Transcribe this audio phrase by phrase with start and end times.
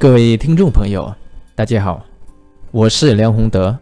[0.00, 1.14] 各位听众朋友，
[1.54, 2.02] 大家好，
[2.70, 3.78] 我是梁宏德，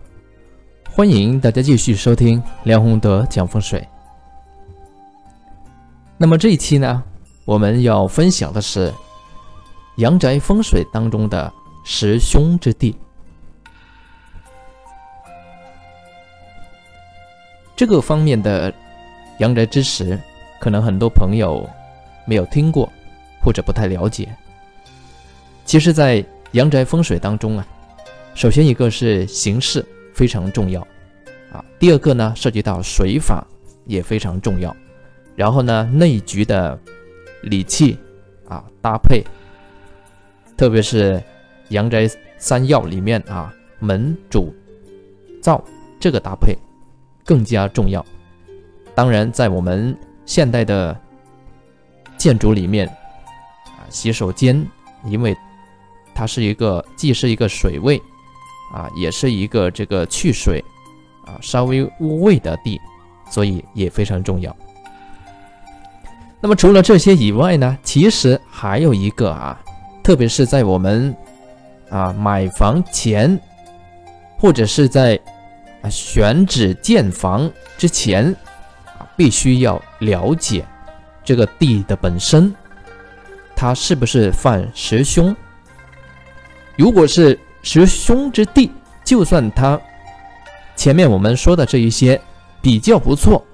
[0.91, 3.87] 欢迎大家继续收听梁宏德讲风水。
[6.17, 7.05] 那么这一期呢，
[7.45, 8.93] 我们要分享的是
[9.99, 11.53] 阳宅风水当中的
[11.85, 12.97] 十凶之地。
[17.77, 18.75] 这个方面的
[19.39, 20.19] 阳宅知识，
[20.59, 21.65] 可能很多朋友
[22.25, 22.93] 没有听过，
[23.41, 24.29] 或者不太了解。
[25.69, 27.69] 其实，在阳宅风水当中啊，
[28.35, 30.81] 首先一个是形势非常重要
[31.53, 33.47] 啊，第二个呢涉及到水法
[33.85, 34.75] 也非常重要，
[35.37, 36.81] 然后呢内局的
[37.43, 37.99] 理气
[38.49, 39.23] 啊搭配，
[40.57, 41.23] 特别是
[41.69, 42.09] 阳宅
[42.39, 44.55] 三要里面啊门主
[45.43, 45.63] 灶
[46.01, 46.57] 这个搭配
[47.27, 48.03] 更加重要。
[48.95, 49.95] 当然，在我们
[50.25, 50.99] 现代的
[52.17, 52.89] 建筑里面
[53.67, 54.67] 啊，洗手间
[55.05, 55.37] 因为
[56.19, 57.97] 它是一个既是一个水位，
[58.75, 60.59] 啊，也是一个这个去水，
[61.25, 62.81] 啊，稍微污秽的地，
[63.31, 64.55] 所以也非常重要。
[66.41, 69.57] 那么除了这些以外呢，其实还有一个啊，
[70.03, 71.15] 特别是在我们
[71.89, 73.41] 啊买房前，
[74.37, 75.17] 或者是在
[75.83, 78.35] 啊选址建房之前，
[78.99, 80.67] 啊，必须要了解
[81.23, 82.53] 这个地的本身，
[83.55, 85.33] 它是不是犯十凶。
[86.79, 88.71] 如果是十凶之地，
[89.05, 89.79] 就算它
[90.77, 92.19] 前面我们说的这一些
[92.63, 93.45] 比较不错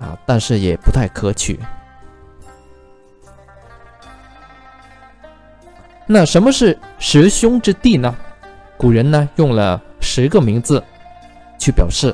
[0.00, 1.60] 啊，但是也不太可取。
[6.06, 8.12] 那什么是十凶之地呢？
[8.76, 10.82] 古人呢用了十个名字
[11.56, 12.12] 去表示。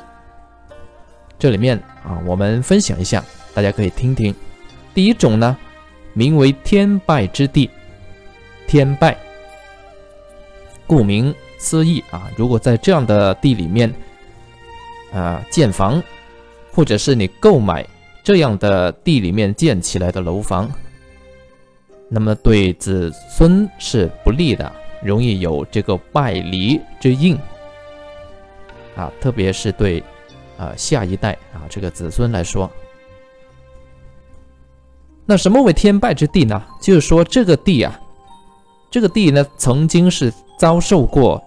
[1.39, 4.35] 这里面啊，我们分享一下，大家可以听听。
[4.93, 5.57] 第一种呢，
[6.13, 7.71] 名为天败之地，
[8.67, 9.17] 天败。
[10.91, 13.89] 顾名思义啊，如果在这样的地里面，
[15.13, 16.03] 啊建房，
[16.73, 17.87] 或者是你购买
[18.21, 20.69] 这样的地里面建起来的楼房，
[22.09, 24.69] 那么对子孙是不利的，
[25.01, 27.39] 容易有这个败离之印
[28.97, 30.03] 啊，特别是对
[30.57, 32.69] 啊下一代啊这个子孙来说，
[35.25, 36.61] 那什么为天败之地呢？
[36.81, 37.97] 就是说这个地啊，
[38.89, 40.33] 这个地呢曾经是。
[40.61, 41.43] 遭受过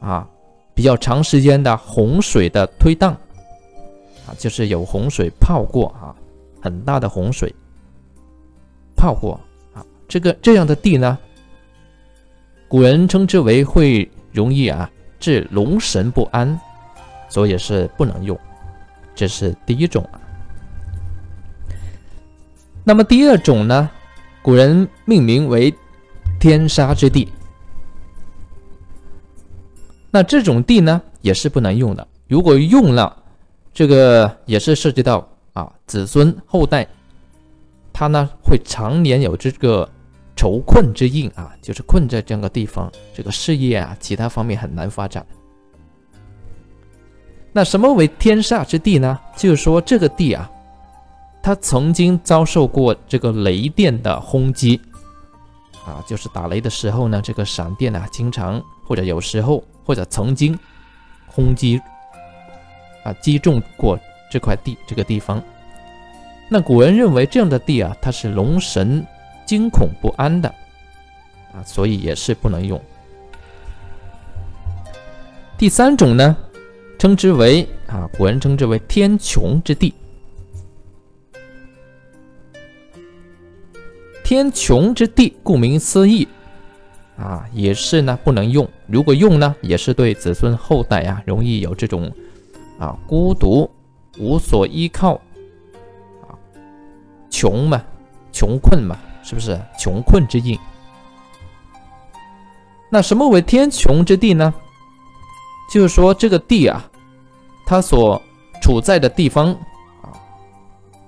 [0.00, 0.26] 啊
[0.72, 3.12] 比较长时间的洪水的推荡
[4.26, 6.16] 啊，就是有洪水泡过啊，
[6.58, 7.54] 很大的洪水
[8.96, 9.38] 泡过
[9.74, 11.18] 啊，这个这样的地呢，
[12.68, 16.58] 古人称之为会容易啊致龙神不安，
[17.28, 18.38] 所以是不能用。
[19.14, 20.08] 这是第一种。
[22.82, 23.90] 那么第二种呢，
[24.40, 25.70] 古人命名为
[26.40, 27.28] 天杀之地。
[30.18, 32.04] 那这种地呢，也是不能用的。
[32.26, 33.16] 如果用了，
[33.72, 36.84] 这个也是涉及到啊子孙后代，
[37.92, 39.88] 他呢会常年有这个
[40.34, 45.24] 愁困之印啊，就是困在这样的地方，这个事业啊其他方面很难发展。
[47.52, 49.16] 那什么为天煞之地呢？
[49.36, 50.50] 就是说这个地啊，
[51.40, 54.80] 它曾经遭受过这个雷电的轰击
[55.88, 59.64] 啊，就是打雷的时候呢，这个闪电啊，经常或者有时候。
[59.88, 60.54] 或者曾经
[61.26, 61.80] 轰击
[63.04, 63.98] 啊击中过
[64.30, 65.42] 这块地这个地方，
[66.46, 69.02] 那古人认为这样的地啊，它是龙神
[69.46, 70.54] 惊恐不安的
[71.54, 72.78] 啊，所以也是不能用。
[75.56, 76.36] 第三种呢，
[76.98, 79.94] 称之为啊，古人称之为天穹之地。
[84.28, 86.28] 天穹之地，顾名思义。
[87.16, 88.68] 啊，也是呢，不能用。
[88.86, 92.12] 如果用呢，也是对子孙后代啊，容易有这种
[92.78, 93.70] 啊孤独、
[94.18, 95.14] 无所依靠
[96.20, 96.36] 啊，
[97.30, 97.82] 穷嘛，
[98.30, 100.58] 穷困嘛，是不是穷困之印？
[102.90, 104.52] 那什么为天穹之地呢？
[105.72, 106.84] 就是说这个地啊，
[107.64, 108.20] 它所
[108.60, 109.54] 处在的地方
[110.02, 110.12] 啊，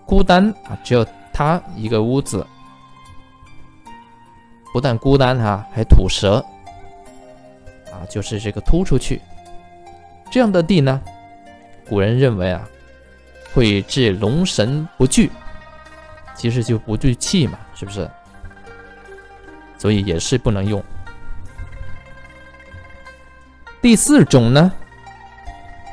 [0.07, 2.47] 孤单啊，只有他一个屋子。
[4.73, 6.45] 不但孤单哈，还吐舌
[7.93, 9.21] 啊，就是这个突出去
[10.31, 11.01] 这样的地呢，
[11.89, 12.69] 古人认为啊，
[13.53, 15.31] 会致龙神不聚，
[16.37, 18.09] 其实就不聚气嘛，是不是？
[19.77, 20.83] 所以也是不能用。
[23.83, 24.71] 第四种呢，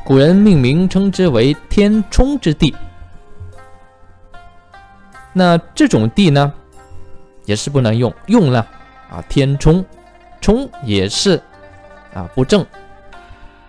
[0.05, 2.75] 古人命名称之为天冲之地，
[5.33, 6.53] 那这种地呢？
[7.47, 8.59] 也是不能用，用了
[9.09, 9.83] 啊，天冲，
[10.41, 11.41] 冲也是
[12.13, 12.63] 啊不正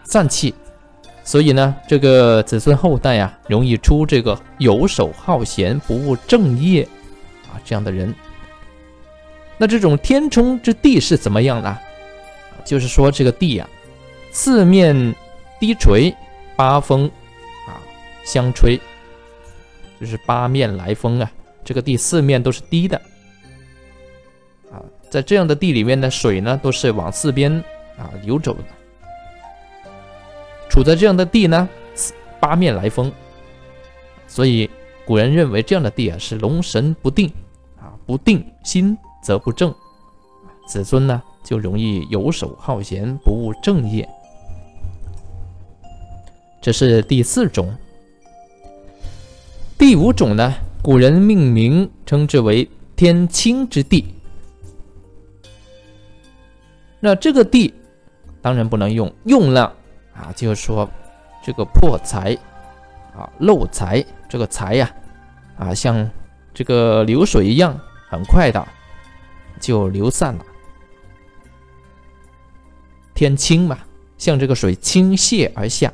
[0.02, 0.52] 散气，
[1.22, 6.82] 所以呢，这个子孙后代啊，容易出这个游手好闲、不务正业
[7.44, 8.12] 啊这样的人。
[9.56, 11.78] 那这种天冲之地是怎么样呢？
[12.64, 13.68] 就是说这个地啊，
[14.32, 15.14] 四面
[15.60, 16.12] 低垂，
[16.56, 17.08] 八风
[17.66, 17.78] 啊
[18.24, 18.76] 相吹，
[20.00, 21.30] 就是八面来风啊。
[21.64, 23.00] 这个地四面都是低的，
[25.10, 27.52] 在这样的地里面呢，水呢都是往四边
[27.96, 28.64] 啊流走的。
[30.68, 31.68] 处在这样的地呢，
[32.38, 33.10] 八面来风，
[34.26, 34.68] 所以
[35.04, 37.32] 古人认为这样的地啊是龙神不定
[37.76, 38.96] 啊，不定心。
[39.20, 39.74] 则不正，
[40.68, 44.08] 子孙呢就容易游手好闲，不务正业。
[46.62, 47.76] 这是第四种。
[49.76, 54.06] 第五种呢，古人命名称之为天清之地。
[57.00, 57.72] 那这个地
[58.42, 59.72] 当然不能用，用了
[60.14, 60.88] 啊，就是说
[61.42, 62.36] 这个破财
[63.16, 64.90] 啊，漏财，这个财呀
[65.56, 66.10] 啊，像
[66.52, 67.78] 这个流水一样，
[68.08, 68.66] 很快的。
[69.60, 70.46] 就流散了。
[73.12, 73.76] 天清嘛，
[74.16, 75.92] 像这个水倾泻而下。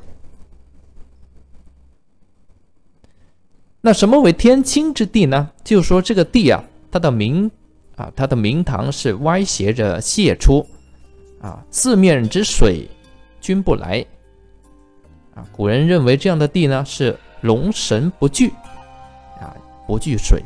[3.81, 5.51] 那什么为天清之地呢？
[5.65, 7.51] 就是说这个地啊，它的明
[7.97, 10.67] 啊，它的明堂是歪斜着泻出，
[11.45, 12.89] 啊，四面之水
[13.39, 14.05] 均不来。
[15.35, 18.49] 啊，古人认为这样的地呢是龙神不聚，
[19.39, 19.55] 啊，
[19.87, 20.43] 不聚水，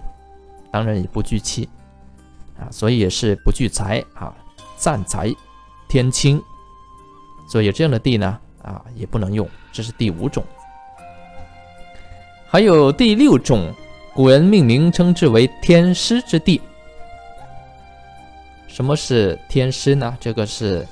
[0.73, 1.69] 当然也不聚气。
[2.59, 4.35] 啊，所以也是不聚财啊，
[4.77, 5.33] 散财，
[5.89, 6.43] 天清，
[7.49, 9.49] 所以这样的地呢，啊，也不能用。
[9.71, 10.43] 这是第五种。
[12.49, 13.73] 还有第六种，
[14.13, 16.61] 古人命名称之为天师之地。
[18.79, 20.17] 什么是天师呢？
[20.21, 20.87] 这个是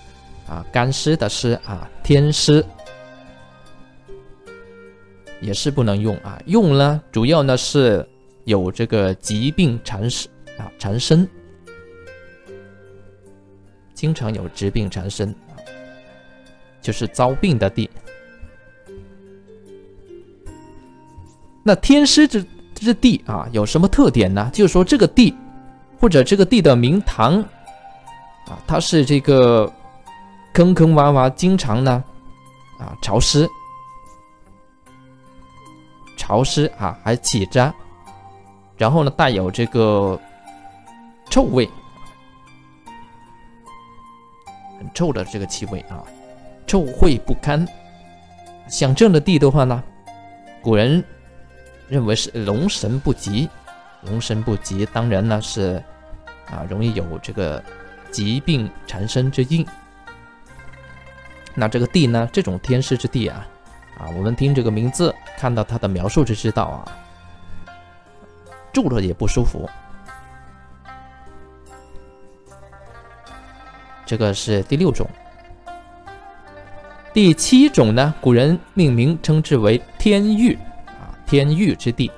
[0.49, 2.65] 啊，干湿的湿啊，天师
[5.41, 6.37] 也是不能用啊。
[6.47, 8.05] 用呢，主要呢是
[8.43, 10.29] 有这个疾病缠身
[10.59, 11.29] 啊，缠身。
[13.95, 15.33] 经常有疾病缠身，
[16.83, 17.89] 就是遭病的地。
[21.63, 22.45] 那天师之
[22.75, 24.51] 之地啊，有什么特点呢？
[24.53, 25.33] 就是说这个地，
[26.01, 27.45] 或者这个地的名堂
[28.49, 29.71] 啊，它是这个
[30.53, 32.03] 坑坑洼洼，经常呢
[32.79, 33.49] 啊潮湿，
[36.17, 37.75] 潮湿啊还起渣，
[38.77, 40.19] 然后呢带有这个
[41.31, 41.69] 臭味。
[44.79, 46.05] 很臭的这个气味啊，
[46.67, 47.67] 臭秽不堪。
[48.69, 49.83] 像这样的地的话呢，
[50.63, 51.03] 古人
[51.89, 53.49] 认为是龙神不吉，
[54.03, 55.83] 龙神不吉，当然呢是
[56.51, 57.63] 啊容易有这个
[58.11, 59.67] 疾病缠身之印。
[61.55, 63.47] 那这个地呢，这种天师之地啊，
[63.99, 66.85] 啊我们听这个名字，看到它的描述就知道啊，
[68.73, 69.69] 住了也不舒服。
[74.05, 75.09] 这个是第六种，
[77.13, 78.15] 第七种呢？
[78.21, 80.57] 古人命名称之为天域
[80.87, 82.11] 啊，天域之地。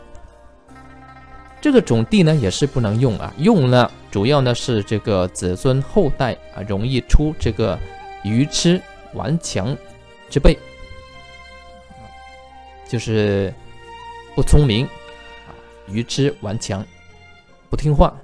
[1.60, 7.78] 这个种地呢也是不能用啊，用了主要呢是这个子孙后代啊容易出这个
[8.23, 8.80] 愚痴
[9.14, 9.76] 顽强
[10.30, 10.56] 之辈，
[12.88, 13.52] 就是
[14.35, 15.50] 不聪明啊，
[15.88, 16.85] 愚痴顽强，
[17.68, 18.14] 不听话。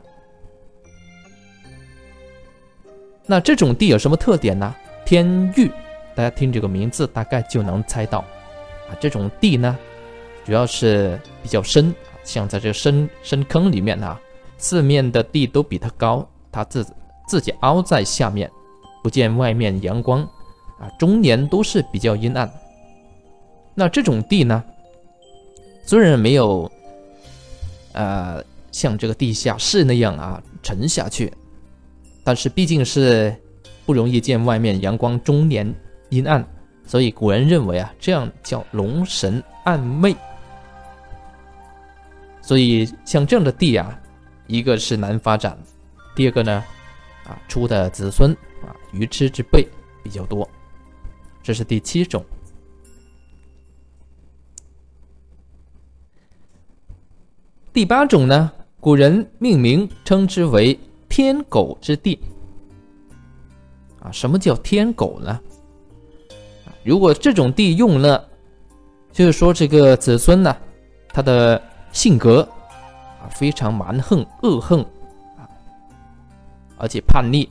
[3.27, 4.75] 那这种地有什么特点呢？
[5.05, 5.71] 天域，
[6.15, 9.77] 大家听这个名字大概就能猜到，啊，这种地呢，
[10.45, 11.95] 主要是比较深，
[12.25, 14.19] 像在这深深坑里面啊，
[14.57, 16.85] 四面的地都比它高，它自
[17.29, 18.51] 自己凹在下面，
[19.03, 20.23] 不见外面阳光，
[20.79, 22.51] 啊，终年都是比较阴暗。
[23.75, 24.65] 那这种地呢，
[25.85, 26.71] 虽然没有，
[27.93, 31.33] 呃，像这个地下室那样啊沉下去。
[32.27, 33.35] 但是毕竟是
[33.85, 35.75] 不容易见外面阳光，终年
[36.09, 36.43] 阴暗，
[36.87, 40.17] 所以古人认为啊，这样叫龙神暗昧。
[42.45, 43.99] 所以像这样的地啊，
[44.47, 45.59] 一个是难发展，
[46.15, 46.63] 第二个呢，
[47.25, 48.31] 啊出的子孙
[48.63, 49.67] 啊愚痴之辈
[50.03, 50.47] 比较多，
[51.43, 52.23] 这是第七种。
[57.73, 60.79] 第八种呢，古人命名称之为。
[61.07, 62.19] 天狗之地
[64.01, 65.41] 啊，什么叫天狗呢？
[66.83, 68.29] 如果这种地用了，
[69.13, 70.57] 就是说这个子孙呢，
[71.11, 71.63] 他的
[71.95, 72.47] 性格
[73.23, 74.83] 啊非常蛮横恶横
[75.39, 75.49] 啊，
[76.77, 77.49] 而且叛逆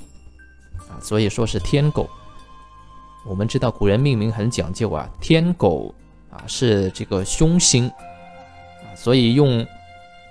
[0.89, 2.07] 啊，所以说是天狗。
[3.25, 5.95] 我们知道古人命名很讲究啊，天狗
[6.29, 9.65] 啊是这个凶星啊，所以用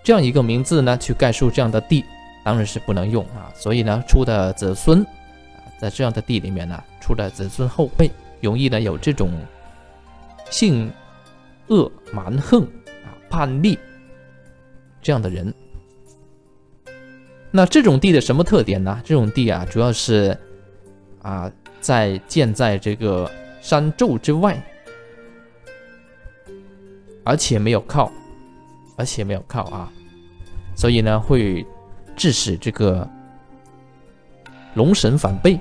[0.04, 2.04] 这样一个名字呢去概述这样的地，
[2.44, 3.50] 当然是不能用啊。
[3.54, 8.10] 所以呢，出的子孙啊，在这样的地里面呢，出的子孙后辈，
[8.42, 9.32] 容易呢有这种
[10.50, 10.92] 性
[11.68, 13.78] 恶蛮横啊、叛逆
[15.02, 15.52] 这样的人。
[17.50, 18.98] 那这种地的什么特点呢？
[19.04, 20.38] 这种地啊，主要是
[21.20, 21.52] 啊。
[21.82, 23.28] 在建在这个
[23.60, 24.56] 山咒之外，
[27.24, 28.08] 而且没有靠，
[28.96, 29.92] 而且没有靠啊，
[30.76, 31.66] 所以呢会
[32.14, 33.10] 致使这个
[34.74, 35.58] 龙神反背，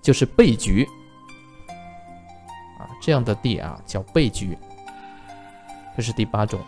[0.00, 0.88] 就是背局，
[3.04, 4.56] 这样的地啊叫背局，
[5.94, 6.58] 这是第八种，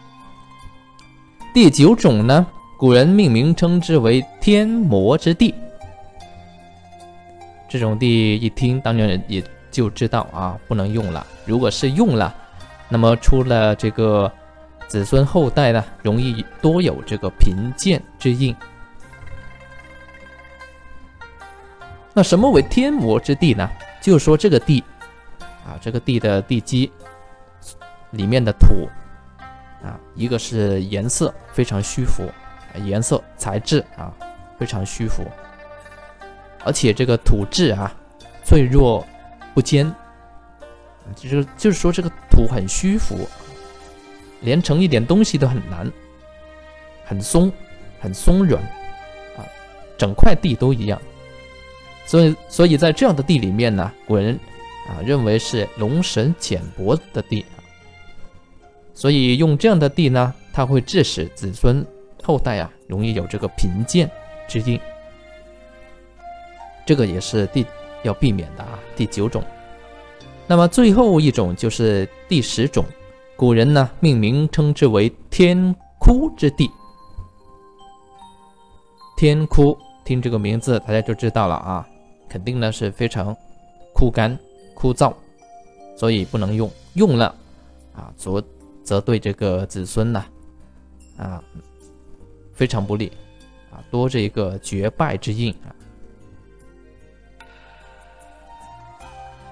[1.55, 2.47] 第九种呢？
[2.77, 5.55] 古人命名称之为天魔之地，
[7.71, 11.27] 这种地一听当然也就知道啊，不能用了。
[11.47, 12.35] 如果是用了，
[12.91, 14.31] 那么出了这个
[14.89, 18.55] 子孙后代呢，容易多有这个贫贱之印。
[22.13, 23.67] 那什么为天魔之地呢？
[24.03, 24.85] 就是说这个地
[25.67, 26.91] 啊，这个地的地基
[28.13, 28.89] 里面的土
[29.83, 32.23] 啊，一个是颜色非常虚浮。
[32.85, 34.13] 颜色材质啊，
[34.59, 35.23] 非常虚浮，
[36.63, 37.91] 而且这个土质啊，
[38.45, 39.03] 脆弱
[39.55, 39.91] 不坚，
[41.15, 43.27] 就是就是说这个土很虚浮，
[44.43, 45.91] 连成一点东西都很难，
[47.07, 47.51] 很松，
[47.99, 48.63] 很松软
[49.39, 49.41] 啊，
[49.97, 51.01] 整块地都一样，
[52.05, 54.39] 所以所以在这样的地里面呢，古人
[54.89, 57.45] 啊认为是龙神浅薄的地，
[58.95, 61.85] 所以用这样的地呢，它会致使子孙。
[62.23, 64.11] 后代啊，容易有这个贫贱
[64.49, 64.81] 之印，
[66.85, 67.65] 这个也是第
[68.03, 68.79] 要避免的啊。
[68.97, 69.45] 第九种，
[70.49, 72.85] 那么最后一种就是第十种，
[73.37, 76.69] 古人呢命名称之为天枯之地。
[79.17, 81.89] 天枯，听这个名字大家就知道了啊，
[82.29, 83.37] 肯定呢是非常
[83.95, 84.37] 枯干
[84.77, 85.13] 枯燥，
[85.97, 87.35] 所以不能用，用了
[87.93, 88.45] 啊，则
[88.85, 90.25] 则对这个子孙呢
[91.17, 91.43] 啊。
[92.53, 93.13] 非常不利，
[93.71, 95.69] 啊，多这一个绝败之印啊！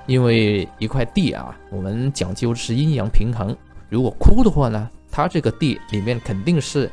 [0.07, 3.54] 因为一块地啊，我们讲究是阴阳平衡。
[3.90, 6.90] 如果枯的话呢，它这个地里面肯定是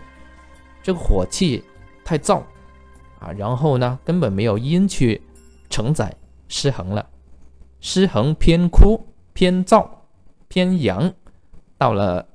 [0.84, 1.64] 这个火气
[2.04, 2.44] 太燥
[3.22, 5.22] 啊，然后呢根本没有阴去
[5.70, 6.14] 承载，
[6.50, 7.08] 失衡了，
[7.82, 9.86] 失衡偏枯偏燥
[10.48, 11.12] 偏阳，
[11.78, 12.26] 到了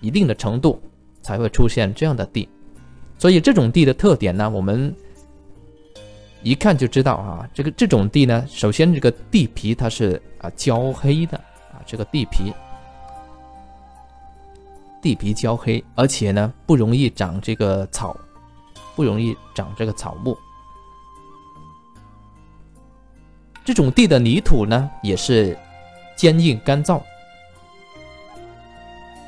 [0.00, 0.80] 一定的程度
[1.22, 2.48] 才会出现这样的地。
[3.18, 4.94] 所以这种地的特点呢，我们
[6.42, 7.48] 一看就知道啊。
[7.52, 11.36] 这个这种地呢，首先这个地皮它是啊焦黑的
[11.72, 12.52] 啊，这个地皮
[15.02, 18.14] 地皮焦黑，而且呢不容易长这个草，
[18.94, 20.36] 不容易长这个草木。
[23.70, 25.56] 这种地的泥土呢也是
[26.16, 27.00] 坚硬干燥，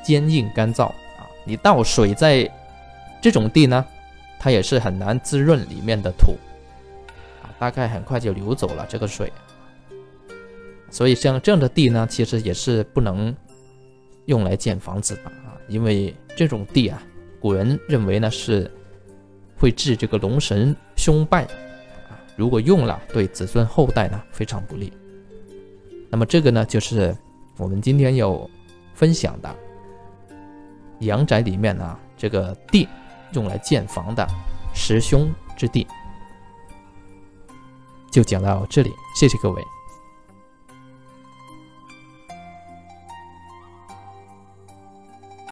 [0.03, 2.51] 坚硬干燥啊，你倒水在。
[3.21, 3.85] 这种地呢，
[4.37, 6.35] 它也是很难滋润里面的土
[7.41, 9.31] 啊，大概很快就流走了这个水。
[10.91, 13.33] 所以像这样的地呢，其实也是不能
[14.25, 17.01] 用来建房子的啊，因为这种地啊，
[17.39, 18.69] 古人认为呢是
[19.57, 21.47] 会致这个龙神凶败，
[22.35, 24.91] 如果用了，对子孙后代呢非常不利。
[26.09, 27.15] 那么这个呢，就是
[27.57, 28.49] 我们今天要
[28.93, 29.55] 分享的
[30.99, 32.87] 阳宅里面呢这个地。
[33.33, 34.23] 用来建房的
[34.75, 35.87] 十凶之地，
[38.11, 39.59] 就讲到这里，谢谢各位。